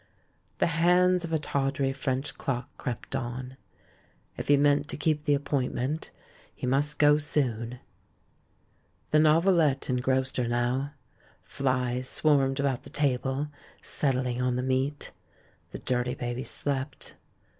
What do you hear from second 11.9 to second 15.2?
swarmed about the table, settling on the meat.